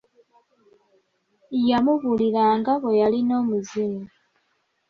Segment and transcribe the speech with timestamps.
[1.69, 4.03] Yamubuuliranga bwe yalina omuzimu.